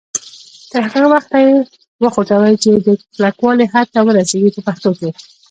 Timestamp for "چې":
2.63-2.71